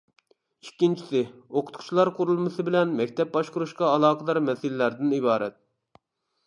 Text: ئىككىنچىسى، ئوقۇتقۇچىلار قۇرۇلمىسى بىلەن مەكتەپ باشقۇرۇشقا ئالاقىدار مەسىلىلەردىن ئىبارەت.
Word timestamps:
ئىككىنچىسى، 0.67 1.19
ئوقۇتقۇچىلار 1.59 2.11
قۇرۇلمىسى 2.21 2.65
بىلەن 2.71 2.97
مەكتەپ 3.01 3.37
باشقۇرۇشقا 3.37 3.93
ئالاقىدار 3.93 4.43
مەسىلىلەردىن 4.49 5.17
ئىبارەت. 5.19 5.61